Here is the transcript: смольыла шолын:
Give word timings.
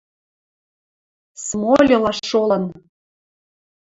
смольыла 1.43 2.11
шолын: 2.27 2.63